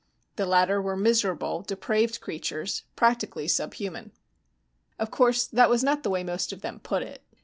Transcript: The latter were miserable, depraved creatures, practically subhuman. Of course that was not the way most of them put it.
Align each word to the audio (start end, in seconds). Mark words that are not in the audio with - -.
The 0.35 0.47
latter 0.47 0.81
were 0.81 0.97
miserable, 0.97 1.61
depraved 1.61 2.21
creatures, 2.21 2.85
practically 2.95 3.47
subhuman. 3.47 4.13
Of 4.97 5.11
course 5.11 5.45
that 5.45 5.69
was 5.69 5.83
not 5.83 6.01
the 6.01 6.09
way 6.09 6.23
most 6.23 6.51
of 6.51 6.61
them 6.61 6.79
put 6.79 7.03
it. 7.03 7.21